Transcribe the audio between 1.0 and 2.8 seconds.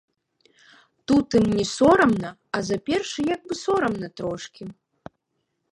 Тут ім не сорамна, а за